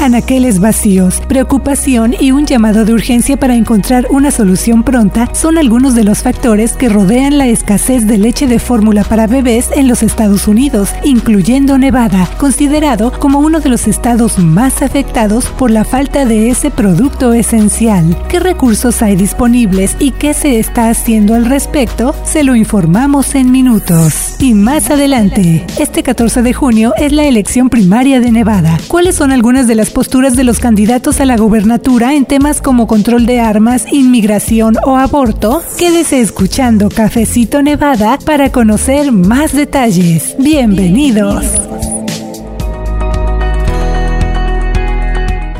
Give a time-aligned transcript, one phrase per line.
[0.00, 5.94] Anaqueles vacíos, preocupación y un llamado de urgencia para encontrar una solución pronta son algunos
[5.94, 10.02] de los factores que rodean la escasez de leche de fórmula para bebés en los
[10.02, 16.24] Estados Unidos, incluyendo Nevada, considerado como uno de los estados más afectados por la falta
[16.24, 18.16] de ese producto esencial.
[18.30, 22.14] ¿Qué recursos hay disponibles y qué se está haciendo al respecto?
[22.24, 24.36] Se lo informamos en minutos.
[24.38, 28.78] Y más adelante, este 14 de junio es la elección primaria de Nevada.
[28.88, 32.86] ¿Cuáles son algunas de las posturas de los candidatos a la gubernatura en temas como
[32.86, 35.62] control de armas, inmigración o aborto?
[35.78, 40.34] Quédese escuchando Cafecito Nevada para conocer más detalles.
[40.38, 41.44] Bienvenidos.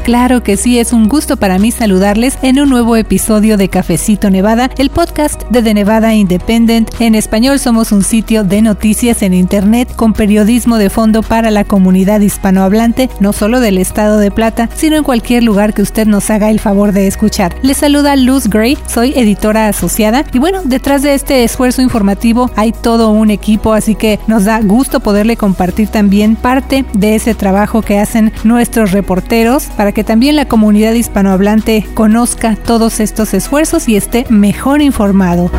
[0.03, 4.31] Claro que sí, es un gusto para mí saludarles en un nuevo episodio de Cafecito
[4.31, 6.91] Nevada, el podcast de The Nevada Independent.
[7.01, 11.65] En español somos un sitio de noticias en Internet con periodismo de fondo para la
[11.65, 16.31] comunidad hispanohablante, no solo del estado de Plata, sino en cualquier lugar que usted nos
[16.31, 17.55] haga el favor de escuchar.
[17.63, 22.73] Les saluda Luz Gray, soy editora asociada y bueno, detrás de este esfuerzo informativo hay
[22.73, 27.83] todo un equipo, así que nos da gusto poderle compartir también parte de ese trabajo
[27.83, 33.97] que hacen nuestros reporteros para que también la comunidad hispanohablante conozca todos estos esfuerzos y
[33.97, 35.51] esté mejor informado.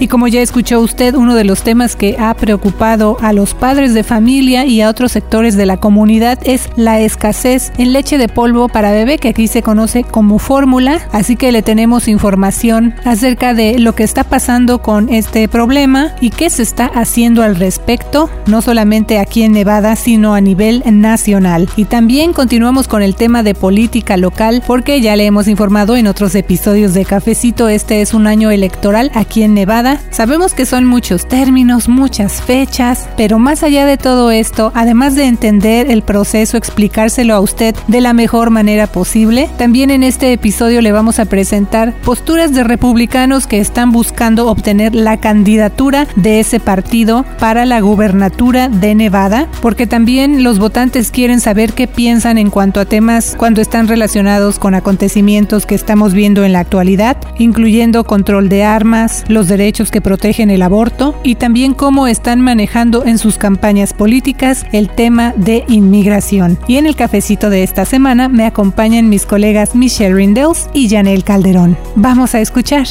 [0.00, 3.92] Y como ya escuchó usted, uno de los temas que ha preocupado a los padres
[3.92, 8.26] de familia y a otros sectores de la comunidad es la escasez en leche de
[8.26, 11.06] polvo para bebé, que aquí se conoce como fórmula.
[11.12, 16.30] Así que le tenemos información acerca de lo que está pasando con este problema y
[16.30, 21.68] qué se está haciendo al respecto, no solamente aquí en Nevada, sino a nivel nacional.
[21.76, 26.06] Y también continuamos con el tema de política local, porque ya le hemos informado en
[26.06, 30.84] otros episodios de Cafecito, este es un año electoral aquí en Nevada Sabemos que son
[30.84, 36.56] muchos términos, muchas fechas, pero más allá de todo esto, además de entender el proceso,
[36.56, 41.24] explicárselo a usted de la mejor manera posible, también en este episodio le vamos a
[41.24, 47.80] presentar posturas de republicanos que están buscando obtener la candidatura de ese partido para la
[47.80, 53.34] gubernatura de Nevada, porque también los votantes quieren saber qué piensan en cuanto a temas
[53.38, 59.24] cuando están relacionados con acontecimientos que estamos viendo en la actualidad, incluyendo control de armas,
[59.28, 64.66] los derechos que protegen el aborto y también cómo están manejando en sus campañas políticas
[64.72, 66.58] el tema de inmigración.
[66.66, 71.22] Y en el cafecito de esta semana me acompañan mis colegas Michelle Rindels y Janelle
[71.22, 71.78] Calderón.
[71.94, 72.86] Vamos a escuchar.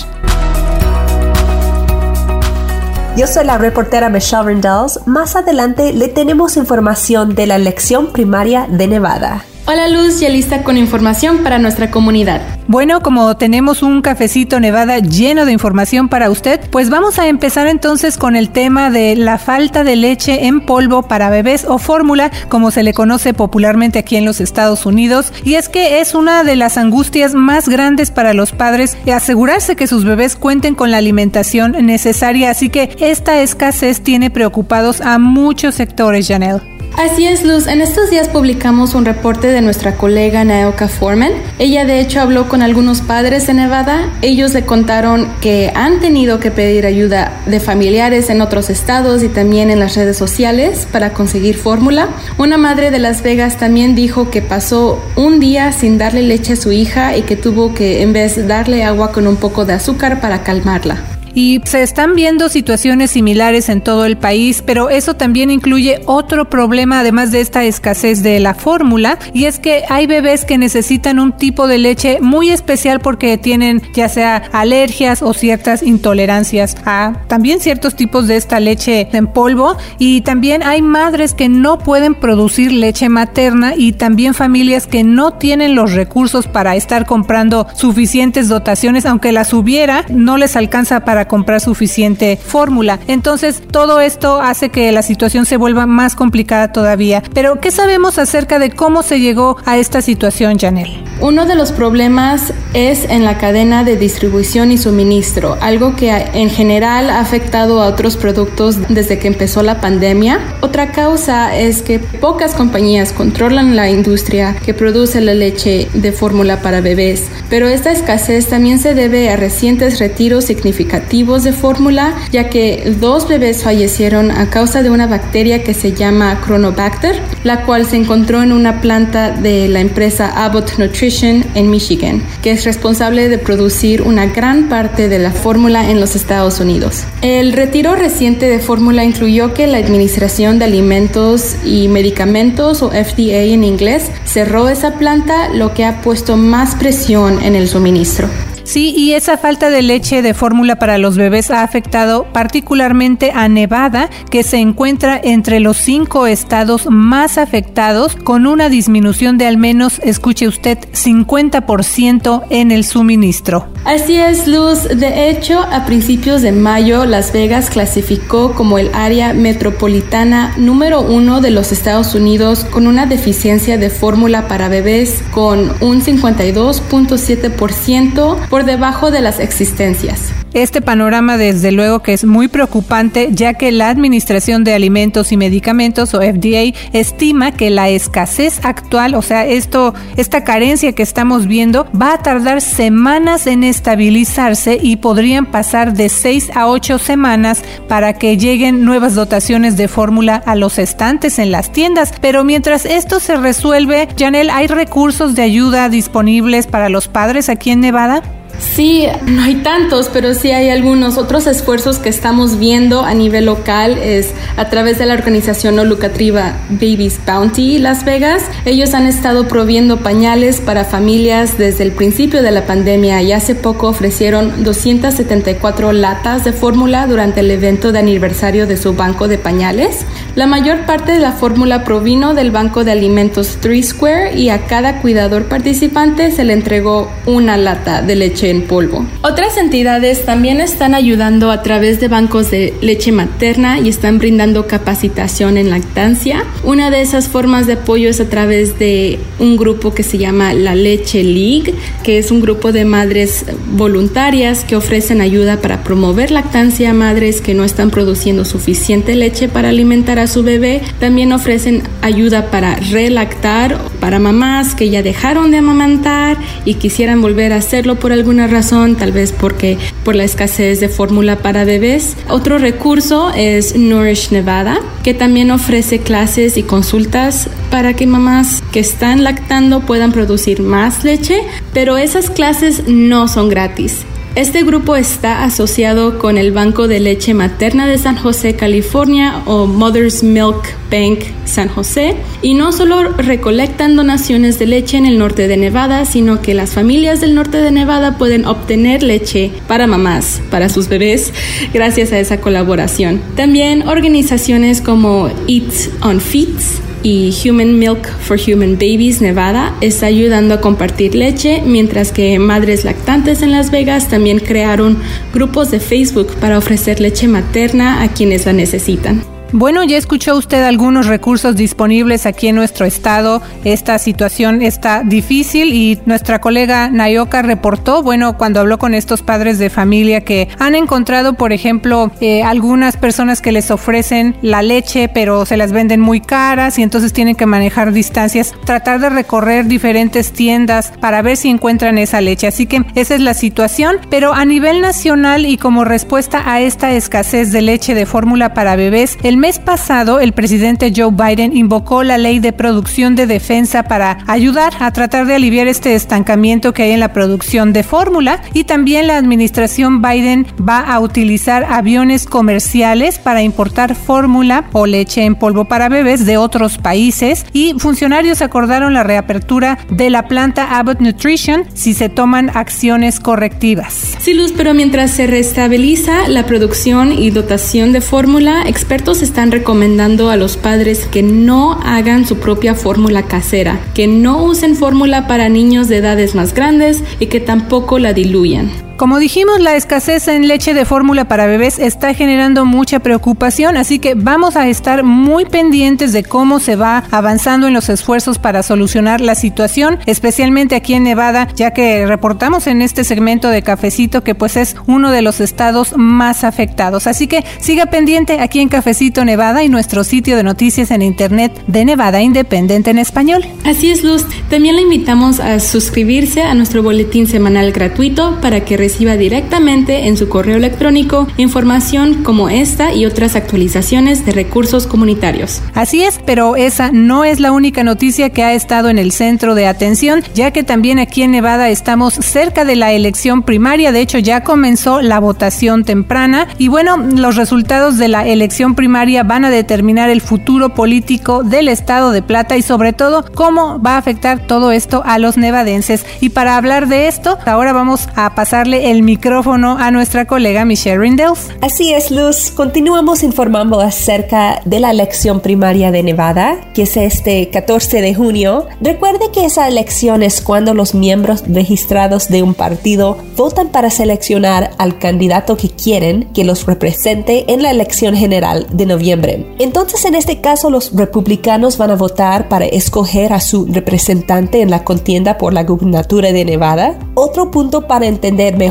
[3.18, 5.02] Yo soy la reportera Michelle Rindels.
[5.06, 9.44] Más adelante le tenemos información de la elección primaria de Nevada.
[9.72, 12.41] Hola Luz, ya lista con información para nuestra comunidad.
[12.66, 17.68] Bueno, como tenemos un cafecito Nevada lleno de información para usted, pues vamos a empezar
[17.68, 22.31] entonces con el tema de la falta de leche en polvo para bebés o fórmula,
[22.47, 25.31] como se le conoce popularmente aquí en los Estados Unidos.
[25.44, 29.85] Y es que es una de las angustias más grandes para los padres asegurarse que
[29.85, 32.50] sus bebés cuenten con la alimentación necesaria.
[32.50, 36.78] Así que esta escasez tiene preocupados a muchos sectores, Janelle.
[36.98, 37.68] Así es, Luz.
[37.68, 41.32] En estos días publicamos un reporte de nuestra colega Naoka Foreman.
[41.58, 44.10] Ella de hecho habló con algunos padres de Nevada.
[44.22, 49.30] Ellos le contaron que han tenido que pedir ayuda de familiares en otros estados y
[49.30, 52.10] también en las redes sociales para conseguir fórmula.
[52.38, 56.58] Una madre de Las Vegas también dijo que pasó un día sin darle leche a
[56.58, 60.20] su hija y que tuvo que en vez darle agua con un poco de azúcar
[60.20, 61.19] para calmarla.
[61.40, 66.50] Y se están viendo situaciones similares en todo el país, pero eso también incluye otro
[66.50, 71.18] problema además de esta escasez de la fórmula, y es que hay bebés que necesitan
[71.18, 77.14] un tipo de leche muy especial porque tienen ya sea alergias o ciertas intolerancias a
[77.30, 82.16] también ciertos tipos de esta leche en polvo, y también hay madres que no pueden
[82.16, 88.50] producir leche materna y también familias que no tienen los recursos para estar comprando suficientes
[88.50, 92.99] dotaciones, aunque las hubiera, no les alcanza para comprar suficiente fórmula.
[93.08, 97.23] Entonces, todo esto hace que la situación se vuelva más complicada todavía.
[97.34, 101.02] Pero, ¿qué sabemos acerca de cómo se llegó a esta situación, Janelle?
[101.22, 106.49] Uno de los problemas es en la cadena de distribución y suministro, algo que en
[106.49, 110.40] general ha afectado a otros productos desde que empezó la pandemia.
[110.61, 116.61] Otra causa es que pocas compañías controlan la industria que produce la leche de fórmula
[116.61, 122.50] para bebés, pero esta escasez también se debe a recientes retiros significativos de fórmula, ya
[122.50, 127.85] que dos bebés fallecieron a causa de una bacteria que se llama Chronobacter, la cual
[127.88, 133.28] se encontró en una planta de la empresa Abbott Nutrition en Michigan, que es responsable
[133.28, 137.03] de producir una gran parte de la fórmula en los Estados Unidos.
[137.22, 143.41] El retiro reciente de fórmula incluyó que la Administración de Alimentos y Medicamentos, o FDA
[143.41, 148.29] en inglés, cerró esa planta, lo que ha puesto más presión en el suministro.
[148.70, 153.50] Sí, y esa falta de leche de fórmula para los bebés ha afectado particularmente a
[153.50, 159.58] Nevada, que se encuentra entre los cinco estados más afectados, con una disminución de al
[159.58, 163.66] menos, escuche usted, 50% en el suministro.
[163.86, 164.84] Así es, Luz.
[164.84, 171.42] De hecho, a principios de mayo, Las Vegas clasificó como el área metropolitana número uno
[171.42, 178.59] de los Estados Unidos con una deficiencia de fórmula para bebés con un 52.7% por
[178.64, 180.34] debajo de las existencias.
[180.53, 185.38] Este panorama desde luego que es muy preocupante ya que la Administración de Alimentos y
[185.38, 191.46] Medicamentos o FDA estima que la escasez actual, o sea, esto esta carencia que estamos
[191.46, 197.64] viendo va a tardar semanas en estabilizarse y podrían pasar de seis a ocho semanas
[197.88, 202.14] para que lleguen nuevas dotaciones de fórmula a los estantes en las tiendas.
[202.22, 207.70] Pero mientras esto se resuelve, Janel, ¿hay recursos de ayuda disponibles para los padres aquí
[207.70, 208.23] en Nevada?
[208.59, 213.46] Sí, no hay tantos, pero sí hay algunos otros esfuerzos que estamos viendo a nivel
[213.46, 218.44] local es a través de la organización no lucrativa Babies Bounty Las Vegas.
[218.66, 223.56] Ellos han estado proviendo pañales para familias desde el principio de la pandemia y hace
[223.56, 229.38] poco ofrecieron 274 latas de fórmula durante el evento de aniversario de su banco de
[229.38, 230.06] pañales.
[230.35, 234.66] La mayor parte de la fórmula provino del banco de alimentos Three Square y a
[234.67, 239.05] cada cuidador participante se le entregó una lata de leche en polvo.
[239.22, 244.67] Otras entidades también están ayudando a través de bancos de leche materna y están brindando
[244.67, 246.43] capacitación en lactancia.
[246.63, 250.53] Una de esas formas de apoyo es a través de un grupo que se llama
[250.53, 251.73] la Leche League,
[252.03, 257.41] que es un grupo de madres voluntarias que ofrecen ayuda para promover lactancia a madres
[257.41, 260.81] que no están produciendo suficiente leche para alimentar a su bebé.
[261.00, 267.53] También ofrecen ayuda para relactar para mamás que ya dejaron de amamantar y quisieran volver
[267.53, 272.15] a hacerlo por alguna razón, tal vez porque por la escasez de fórmula para bebés.
[272.29, 278.79] Otro recurso es Nourish Nevada, que también ofrece clases y consultas para que mamás que
[278.79, 281.41] están lactando puedan producir más leche,
[281.74, 284.05] pero esas clases no son gratis.
[284.36, 289.65] Este grupo está asociado con el Banco de Leche Materna de San José, California o
[289.65, 295.48] Mother's Milk Bank San José y no solo recolectan donaciones de leche en el norte
[295.48, 300.41] de Nevada, sino que las familias del norte de Nevada pueden obtener leche para mamás,
[300.51, 301.34] para sus bebés,
[301.74, 303.20] gracias a esa colaboración.
[303.36, 310.53] También organizaciones como Eat on Feet y Human Milk for Human Babies Nevada está ayudando
[310.53, 314.98] a compartir leche, mientras que madres lactantes en Las Vegas también crearon
[315.34, 319.38] grupos de Facebook para ofrecer leche materna a quienes la necesitan.
[319.51, 323.41] Bueno, ya escuchó usted algunos recursos disponibles aquí en nuestro estado.
[323.63, 329.58] Esta situación está difícil y nuestra colega Nayoka reportó, bueno, cuando habló con estos padres
[329.58, 335.10] de familia que han encontrado, por ejemplo, eh, algunas personas que les ofrecen la leche,
[335.12, 339.65] pero se las venden muy caras y entonces tienen que manejar distancias, tratar de recorrer
[339.65, 342.46] diferentes tiendas para ver si encuentran esa leche.
[342.46, 346.91] Así que esa es la situación, pero a nivel nacional y como respuesta a esta
[346.91, 352.03] escasez de leche de fórmula para bebés, el mes pasado, el presidente Joe Biden invocó
[352.03, 356.84] la ley de producción de defensa para ayudar a tratar de aliviar este estancamiento que
[356.84, 362.25] hay en la producción de fórmula y también la administración Biden va a utilizar aviones
[362.25, 368.41] comerciales para importar fórmula o leche en polvo para bebés de otros países y funcionarios
[368.41, 374.17] acordaron la reapertura de la planta Abbott Nutrition si se toman acciones correctivas.
[374.19, 380.32] Sí, Luz, pero mientras se restabiliza la producción y dotación de fórmula, expertos están recomendando
[380.32, 385.50] a los padres que no hagan su propia fórmula casera, que no usen fórmula para
[385.50, 388.88] niños de edades más grandes y que tampoco la diluyan.
[389.00, 393.98] Como dijimos, la escasez en leche de fórmula para bebés está generando mucha preocupación, así
[393.98, 398.62] que vamos a estar muy pendientes de cómo se va avanzando en los esfuerzos para
[398.62, 404.22] solucionar la situación, especialmente aquí en Nevada, ya que reportamos en este segmento de Cafecito
[404.22, 407.08] que pues es uno de los estados más afectados.
[407.08, 411.53] Así que siga pendiente aquí en Cafecito Nevada y nuestro sitio de noticias en internet
[411.68, 413.46] de Nevada Independiente en español.
[413.63, 414.25] Así es, Luz.
[414.50, 420.17] También le invitamos a suscribirse a nuestro boletín semanal gratuito para que reciba directamente en
[420.17, 425.62] su correo electrónico información como esta y otras actualizaciones de recursos comunitarios.
[425.75, 429.53] Así es, pero esa no es la única noticia que ha estado en el centro
[429.53, 433.91] de atención, ya que también aquí en Nevada estamos cerca de la elección primaria.
[433.91, 439.22] De hecho, ya comenzó la votación temprana y bueno, los resultados de la elección primaria
[439.22, 443.93] van a determinar el futuro político del estado de Plata y sobre todo cómo va
[443.93, 446.08] a afectar todo esto a los nevadenses.
[446.22, 450.98] Y para hablar de esto, ahora vamos a pasarle el micrófono a nuestra colega Michelle
[450.98, 451.50] Rindels.
[451.62, 452.52] Así es, Luz.
[452.56, 458.66] Continuamos informando acerca de la elección primaria de Nevada, que es este 14 de junio.
[458.82, 464.72] Recuerde que esa elección es cuando los miembros registrados de un partido votan para seleccionar
[464.78, 469.46] al candidato que quieren que los represente en la elección general de noviembre.
[469.60, 474.70] Entonces, en este caso, los republicanos van a votar para escoger a su representante en
[474.70, 476.98] la contienda por la gubernatura de Nevada.
[477.16, 478.69] Otro punto para entender mejor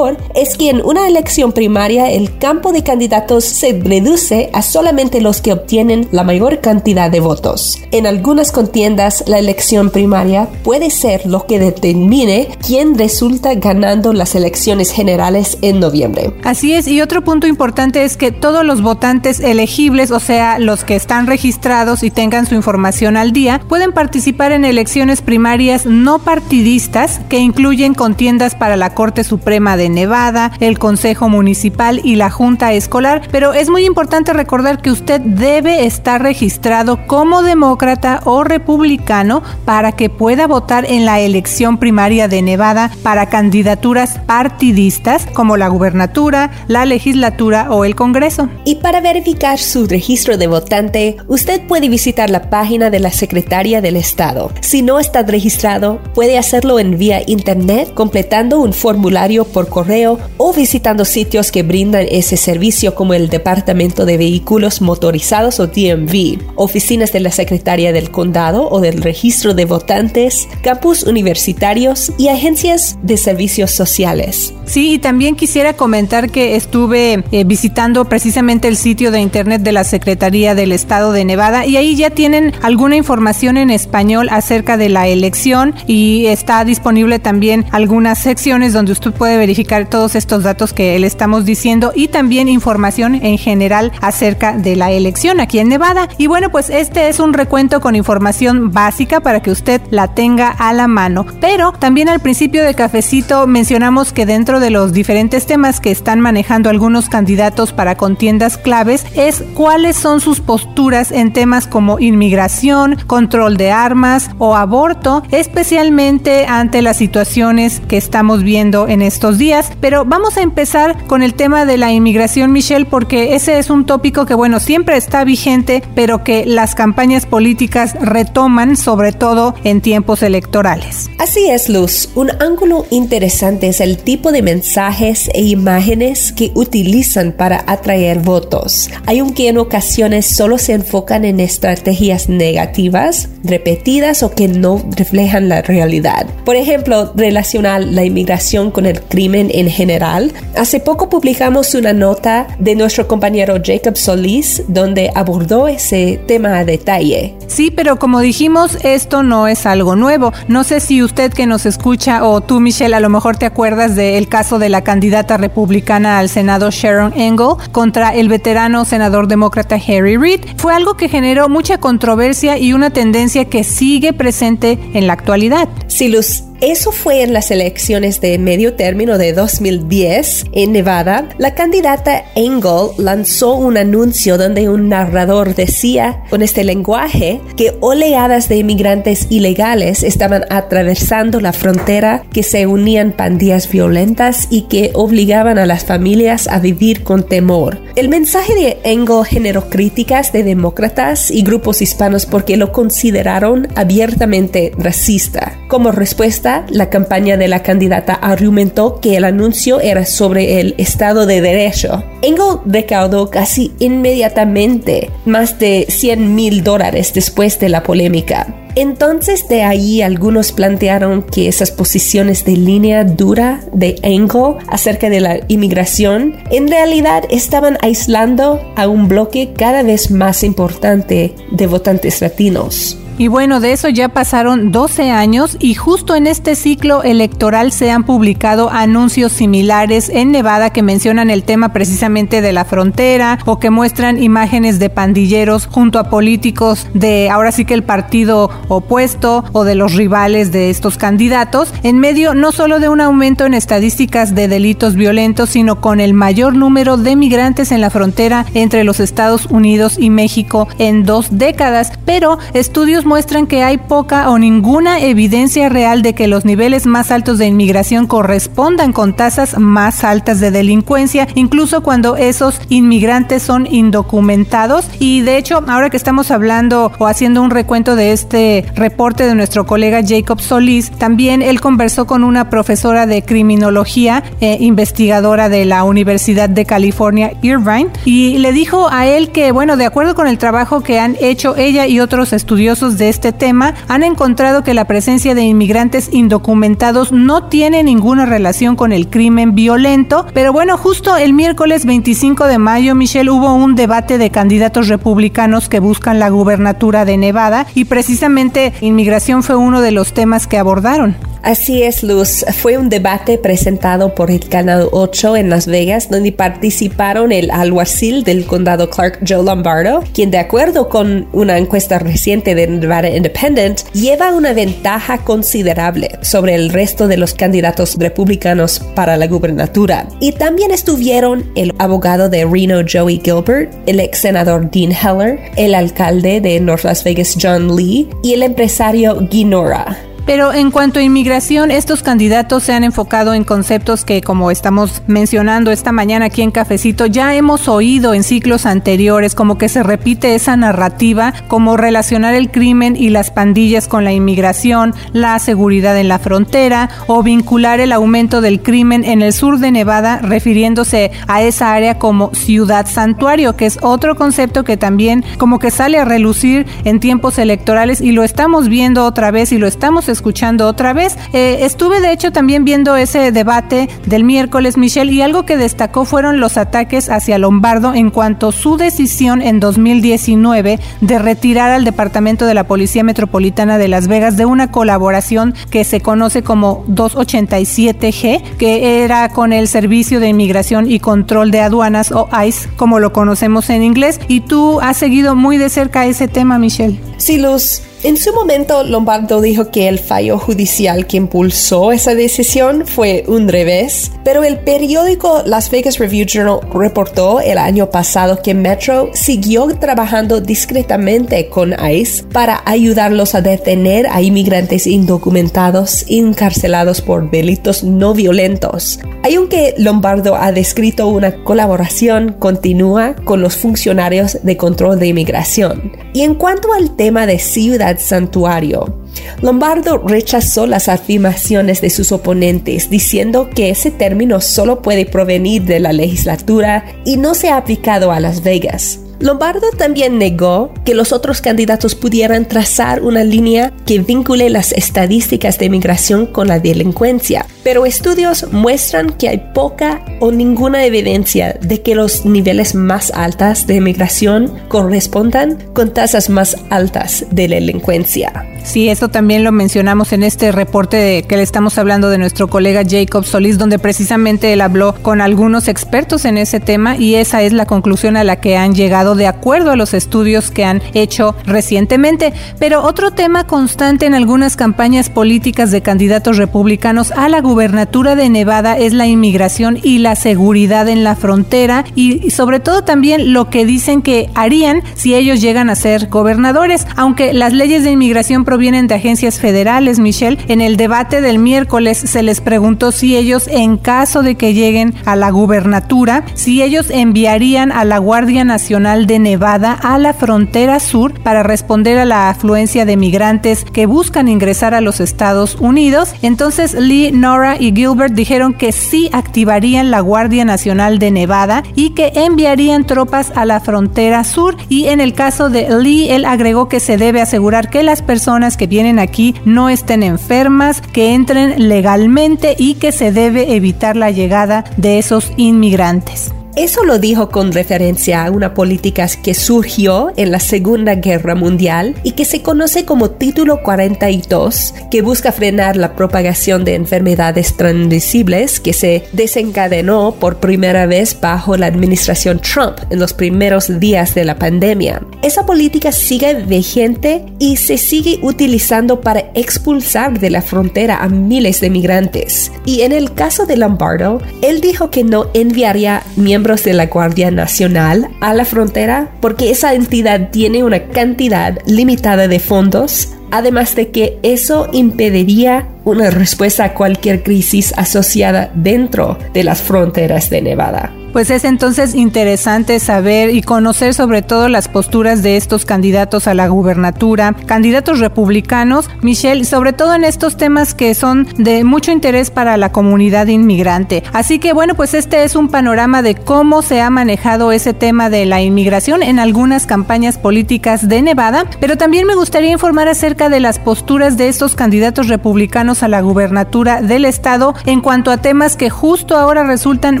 [0.34, 5.40] es que en una elección primaria el campo de candidatos se reduce a solamente los
[5.40, 7.78] que obtienen la mayor cantidad de votos.
[7.90, 14.34] En algunas contiendas la elección primaria puede ser lo que determine quién resulta ganando las
[14.34, 16.32] elecciones generales en noviembre.
[16.44, 20.84] Así es, y otro punto importante es que todos los votantes elegibles, o sea, los
[20.84, 26.18] que están registrados y tengan su información al día, pueden participar en elecciones primarias no
[26.18, 29.24] partidistas que incluyen contiendas para la Corte
[29.60, 34.90] De Nevada, el Consejo Municipal y la Junta Escolar, pero es muy importante recordar que
[34.90, 41.76] usted debe estar registrado como demócrata o republicano para que pueda votar en la elección
[41.76, 48.48] primaria de Nevada para candidaturas partidistas como la gubernatura, la legislatura o el Congreso.
[48.64, 53.82] Y para verificar su registro de votante, usted puede visitar la página de la Secretaría
[53.82, 54.50] del Estado.
[54.60, 60.52] Si no está registrado, puede hacerlo en vía internet completando un formulario por correo o
[60.52, 67.12] visitando sitios que brindan ese servicio como el Departamento de Vehículos Motorizados o DMV, oficinas
[67.12, 73.16] de la Secretaría del Condado o del Registro de Votantes, campus universitarios y agencias de
[73.16, 74.54] servicios sociales.
[74.64, 79.72] Sí, y también quisiera comentar que estuve eh, visitando precisamente el sitio de internet de
[79.72, 84.76] la Secretaría del Estado de Nevada y ahí ya tienen alguna información en español acerca
[84.76, 90.42] de la elección y está disponible también algunas secciones donde usted puede verificar todos estos
[90.42, 95.58] datos que le estamos diciendo y también información en general acerca de la elección aquí
[95.58, 96.08] en Nevada.
[96.18, 100.50] Y bueno, pues este es un recuento con información básica para que usted la tenga
[100.50, 101.24] a la mano.
[101.40, 106.20] Pero también al principio de cafecito mencionamos que dentro de los diferentes temas que están
[106.20, 112.96] manejando algunos candidatos para contiendas claves es cuáles son sus posturas en temas como inmigración,
[113.06, 119.72] control de armas o aborto, especialmente ante las situaciones que estamos viendo en estos días.
[119.80, 123.86] Pero vamos a empezar con el tema de la inmigración, Michelle, porque ese es un
[123.86, 129.80] tópico que, bueno, siempre está vigente, pero que las campañas políticas retoman, sobre todo en
[129.80, 131.10] tiempos electorales.
[131.18, 132.10] Así es, Luz.
[132.14, 138.90] Un ángulo interesante es el tipo de mensajes e imágenes que utilizan para atraer votos.
[139.06, 145.62] Aunque en ocasiones solo se enfocan en estrategias negativas, repetidas o que no reflejan la
[145.62, 146.26] realidad.
[146.44, 150.32] Por ejemplo, relacionar la inmigración con el crimen en general.
[150.56, 156.64] Hace poco publicamos una nota de nuestro compañero Jacob Solís donde abordó ese tema a
[156.64, 157.34] detalle.
[157.46, 160.32] Sí, pero como dijimos, esto no es algo nuevo.
[160.48, 163.94] No sé si usted que nos escucha o tú, Michelle, a lo mejor te acuerdas
[163.94, 169.76] del caso de la candidata republicana al Senado Sharon Engel contra el veterano senador demócrata
[169.76, 170.40] Harry Reid.
[170.56, 175.68] Fue algo que generó mucha controversia y una tendencia que sigue presente en la actualidad.
[175.88, 181.28] Sí, Luz, eso fue en las elecciones de medio término de 2010 en Nevada.
[181.38, 188.48] La candidata Engel lanzó un anuncio donde un narrador decía con este lenguaje que oleadas
[188.48, 195.58] de inmigrantes ilegales estaban atravesando la frontera, que se unían pandillas violentas y que obligaban
[195.58, 197.78] a las familias a vivir con temor.
[197.96, 204.72] El mensaje de Engel generó críticas de demócratas y grupos hispanos porque lo consideraron abiertamente
[204.76, 205.56] racista.
[205.68, 211.26] Como respuesta la campaña de la candidata argumentó que el anuncio era sobre el Estado
[211.26, 212.02] de Derecho.
[212.22, 218.54] Engel recaudó casi inmediatamente más de 100 mil dólares después de la polémica.
[218.76, 225.20] Entonces de ahí algunos plantearon que esas posiciones de línea dura de Engel acerca de
[225.20, 232.20] la inmigración en realidad estaban aislando a un bloque cada vez más importante de votantes
[232.20, 232.96] latinos.
[233.20, 237.90] Y bueno, de eso ya pasaron 12 años y justo en este ciclo electoral se
[237.90, 243.58] han publicado anuncios similares en Nevada que mencionan el tema precisamente de la frontera o
[243.58, 249.44] que muestran imágenes de pandilleros junto a políticos de ahora sí que el partido opuesto
[249.52, 253.52] o de los rivales de estos candidatos, en medio no solo de un aumento en
[253.52, 258.82] estadísticas de delitos violentos, sino con el mayor número de migrantes en la frontera entre
[258.82, 261.92] los Estados Unidos y México en dos décadas.
[262.06, 267.10] Pero estudios muestran que hay poca o ninguna evidencia real de que los niveles más
[267.10, 273.66] altos de inmigración correspondan con tasas más altas de delincuencia, incluso cuando esos inmigrantes son
[273.66, 274.86] indocumentados.
[275.00, 279.34] Y de hecho, ahora que estamos hablando o haciendo un recuento de este reporte de
[279.34, 285.64] nuestro colega Jacob Solís, también él conversó con una profesora de criminología, eh, investigadora de
[285.64, 290.28] la Universidad de California, Irvine, y le dijo a él que, bueno, de acuerdo con
[290.28, 294.74] el trabajo que han hecho ella y otros estudiosos de este tema han encontrado que
[294.74, 300.76] la presencia de inmigrantes indocumentados no tiene ninguna relación con el crimen violento, pero bueno,
[300.76, 306.20] justo el miércoles 25 de mayo, Michelle, hubo un debate de candidatos republicanos que buscan
[306.20, 311.29] la gubernatura de Nevada y precisamente inmigración fue uno de los temas que abordaron.
[311.42, 312.44] Así es, Luz.
[312.52, 318.24] Fue un debate presentado por el Canal 8 en Las Vegas, donde participaron el alguacil
[318.24, 323.80] del condado Clark, Joe Lombardo, quien de acuerdo con una encuesta reciente de Nevada Independent,
[323.92, 330.06] lleva una ventaja considerable sobre el resto de los candidatos republicanos para la gubernatura.
[330.20, 335.74] Y también estuvieron el abogado de Reno Joey Gilbert, el ex senador Dean Heller, el
[335.74, 340.09] alcalde de North Las Vegas John Lee y el empresario Guinora.
[340.26, 345.02] Pero en cuanto a inmigración, estos candidatos se han enfocado en conceptos que, como estamos
[345.08, 349.82] mencionando esta mañana aquí en Cafecito, ya hemos oído en ciclos anteriores, como que se
[349.82, 355.98] repite esa narrativa, como relacionar el crimen y las pandillas con la inmigración, la seguridad
[355.98, 361.10] en la frontera o vincular el aumento del crimen en el sur de Nevada, refiriéndose
[361.26, 365.98] a esa área como ciudad santuario, que es otro concepto que también como que sale
[365.98, 370.19] a relucir en tiempos electorales y lo estamos viendo otra vez y lo estamos escuchando
[370.20, 371.16] escuchando otra vez.
[371.32, 376.04] Eh, estuve de hecho también viendo ese debate del miércoles, Michelle, y algo que destacó
[376.04, 381.84] fueron los ataques hacia Lombardo en cuanto a su decisión en 2019 de retirar al
[381.84, 386.84] Departamento de la Policía Metropolitana de Las Vegas de una colaboración que se conoce como
[386.88, 393.00] 287G, que era con el Servicio de Inmigración y Control de Aduanas o ICE, como
[393.00, 394.20] lo conocemos en inglés.
[394.28, 397.00] Y tú has seguido muy de cerca ese tema, Michelle.
[397.16, 397.82] Sí, Luz.
[398.02, 403.46] En su momento, Lombardo dijo que el fallo judicial que impulsó esa decisión fue un
[403.46, 409.66] revés, pero el periódico Las Vegas Review Journal reportó el año pasado que Metro siguió
[409.78, 418.14] trabajando discretamente con ICE para ayudarlos a detener a inmigrantes indocumentados encarcelados por delitos no
[418.14, 418.98] violentos.
[419.22, 425.92] Aunque Lombardo ha descrito una colaboración continua con los funcionarios de control de inmigración.
[426.14, 429.00] Y en cuanto al tema de ciudad santuario.
[429.42, 435.80] Lombardo rechazó las afirmaciones de sus oponentes diciendo que ese término solo puede provenir de
[435.80, 439.00] la legislatura y no se ha aplicado a Las Vegas.
[439.20, 445.58] Lombardo también negó que los otros candidatos pudieran trazar una línea que vincule las estadísticas
[445.58, 451.82] de migración con la delincuencia, pero estudios muestran que hay poca o ninguna evidencia de
[451.82, 458.49] que los niveles más altos de migración correspondan con tasas más altas de delincuencia.
[458.70, 462.46] Sí, eso también lo mencionamos en este reporte de que le estamos hablando de nuestro
[462.46, 467.42] colega Jacob Solís, donde precisamente él habló con algunos expertos en ese tema y esa
[467.42, 470.82] es la conclusión a la que han llegado de acuerdo a los estudios que han
[470.94, 472.32] hecho recientemente.
[472.60, 478.28] Pero otro tema constante en algunas campañas políticas de candidatos republicanos a la gubernatura de
[478.28, 483.50] Nevada es la inmigración y la seguridad en la frontera y sobre todo también lo
[483.50, 488.44] que dicen que harían si ellos llegan a ser gobernadores, aunque las leyes de inmigración
[488.60, 490.36] provienen de agencias federales, Michelle.
[490.48, 494.92] En el debate del miércoles se les preguntó si ellos, en caso de que lleguen
[495.06, 500.78] a la gubernatura, si ellos enviarían a la Guardia Nacional de Nevada a la frontera
[500.78, 506.14] sur para responder a la afluencia de migrantes que buscan ingresar a los Estados Unidos.
[506.20, 511.94] Entonces Lee, Nora y Gilbert dijeron que sí activarían la Guardia Nacional de Nevada y
[511.94, 514.54] que enviarían tropas a la frontera sur.
[514.68, 518.39] Y en el caso de Lee, él agregó que se debe asegurar que las personas
[518.56, 524.10] que vienen aquí no estén enfermas, que entren legalmente y que se debe evitar la
[524.10, 526.32] llegada de esos inmigrantes.
[526.60, 531.94] Eso lo dijo con referencia a una política que surgió en la Segunda Guerra Mundial
[532.02, 538.60] y que se conoce como Título 42, que busca frenar la propagación de enfermedades transmisibles
[538.60, 544.26] que se desencadenó por primera vez bajo la administración Trump en los primeros días de
[544.26, 545.00] la pandemia.
[545.22, 551.62] Esa política sigue vigente y se sigue utilizando para expulsar de la frontera a miles
[551.62, 552.52] de migrantes.
[552.66, 557.30] Y en el caso de Lombardo, él dijo que no enviaría miembros de la Guardia
[557.30, 563.90] Nacional a la frontera porque esa entidad tiene una cantidad limitada de fondos, además de
[563.90, 570.99] que eso impediría una respuesta a cualquier crisis asociada dentro de las fronteras de Nevada.
[571.12, 576.34] Pues es entonces interesante saber y conocer sobre todo las posturas de estos candidatos a
[576.34, 582.30] la gubernatura, candidatos republicanos, Michelle, sobre todo en estos temas que son de mucho interés
[582.30, 584.04] para la comunidad inmigrante.
[584.12, 588.08] Así que bueno, pues este es un panorama de cómo se ha manejado ese tema
[588.08, 593.28] de la inmigración en algunas campañas políticas de Nevada, pero también me gustaría informar acerca
[593.28, 598.18] de las posturas de estos candidatos republicanos a la gubernatura del estado en cuanto a
[598.18, 600.00] temas que justo ahora resultan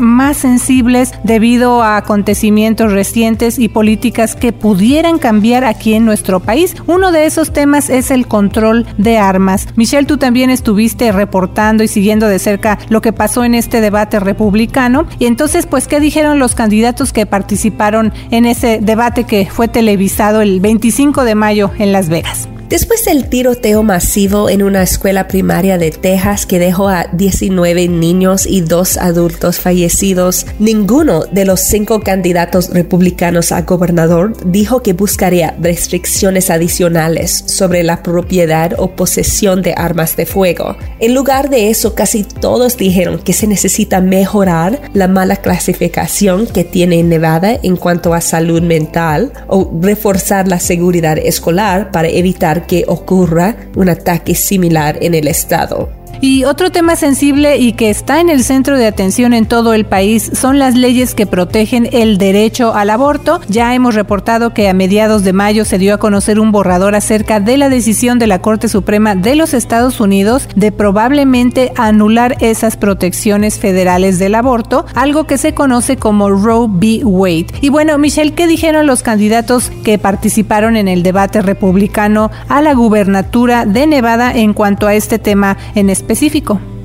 [0.00, 6.74] más sensibles debido a acontecimientos recientes y políticas que pudieran cambiar aquí en nuestro país.
[6.86, 9.68] Uno de esos temas es el control de armas.
[9.76, 14.20] Michelle, tú también estuviste reportando y siguiendo de cerca lo que pasó en este debate
[14.20, 15.06] republicano.
[15.18, 20.40] Y entonces, pues, ¿qué dijeron los candidatos que participaron en ese debate que fue televisado
[20.40, 22.48] el 25 de mayo en Las Vegas?
[22.70, 28.46] Después del tiroteo masivo en una escuela primaria de Texas que dejó a 19 niños
[28.46, 35.56] y dos adultos fallecidos, ninguno de los cinco candidatos republicanos a gobernador dijo que buscaría
[35.60, 40.76] restricciones adicionales sobre la propiedad o posesión de armas de fuego.
[41.00, 46.62] En lugar de eso, casi todos dijeron que se necesita mejorar la mala clasificación que
[46.62, 52.84] tiene Nevada en cuanto a salud mental o reforzar la seguridad escolar para evitar que
[52.86, 55.99] ocurra un ataque similar en el estado.
[56.22, 59.86] Y otro tema sensible y que está en el centro de atención en todo el
[59.86, 63.40] país son las leyes que protegen el derecho al aborto.
[63.48, 67.40] Ya hemos reportado que a mediados de mayo se dio a conocer un borrador acerca
[67.40, 72.76] de la decisión de la Corte Suprema de los Estados Unidos de probablemente anular esas
[72.76, 77.00] protecciones federales del aborto, algo que se conoce como Roe v.
[77.02, 77.46] Wade.
[77.62, 82.74] Y bueno, Michelle, ¿qué dijeron los candidatos que participaron en el debate republicano a la
[82.74, 86.09] gubernatura de Nevada en cuanto a este tema en específico?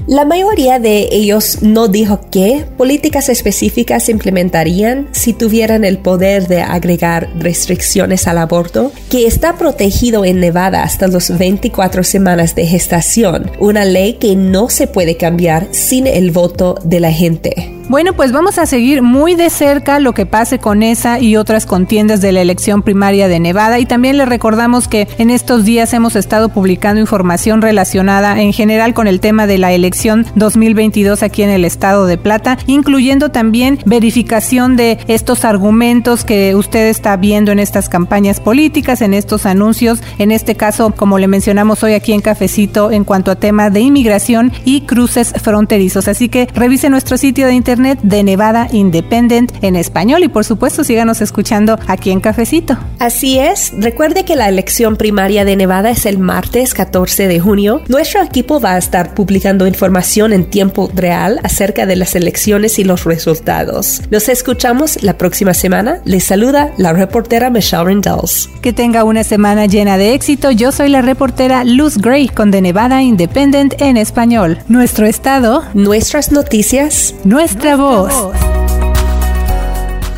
[0.08, 6.62] La mayoría de ellos no dijo qué políticas específicas implementarían si tuvieran el poder de
[6.62, 13.50] agregar restricciones al aborto, que está protegido en Nevada hasta las 24 semanas de gestación,
[13.60, 17.75] una ley que no se puede cambiar sin el voto de la gente.
[17.88, 21.67] Bueno, pues vamos a seguir muy de cerca lo que pase con esa y otras
[21.67, 25.93] contiendas de la elección primaria de Nevada y también le recordamos que en estos días
[25.93, 31.43] hemos estado publicando información relacionada en general con el tema de la elección 2022 aquí
[31.43, 37.52] en el estado de Plata, incluyendo también verificación de estos argumentos que usted está viendo
[37.52, 42.13] en estas campañas políticas, en estos anuncios, en este caso, como le mencionamos hoy aquí
[42.13, 46.08] en Cafecito, en cuanto a tema de inmigración y cruces fronterizos.
[46.08, 50.84] Así que revise nuestro sitio de internet de Nevada Independent en español y por supuesto
[50.84, 52.78] síganos escuchando aquí en Cafecito.
[53.00, 57.82] Así es, recuerde que la elección primaria de Nevada es el martes 14 de junio.
[57.88, 62.84] Nuestro equipo va a estar publicando información en tiempo real acerca de las elecciones y
[62.84, 64.02] los resultados.
[64.10, 66.00] Nos escuchamos la próxima semana.
[66.06, 68.50] Les saluda la reportera Michelle Rindels.
[68.62, 70.52] Que tenga una semana llena de éxito.
[70.52, 74.60] Yo soy la reportera Luz Gray con The Nevada Independent en español.
[74.68, 77.16] Nuestro estado, nuestras noticias,
[77.65, 78.13] nuestra voz.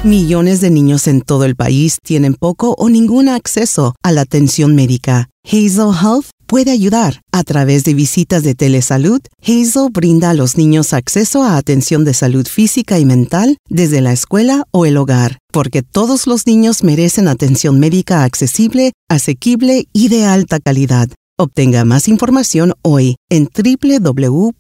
[0.04, 4.76] Millones de niños en todo el país tienen poco o ningún acceso a la atención
[4.76, 5.30] médica.
[5.46, 7.22] Hazel Health puede ayudar.
[7.32, 12.14] A través de visitas de telesalud, Hazel brinda a los niños acceso a atención de
[12.14, 17.28] salud física y mental desde la escuela o el hogar, porque todos los niños merecen
[17.28, 21.10] atención médica accesible, asequible y de alta calidad.
[21.40, 24.58] Obtenga más información hoy en www.hazel.co.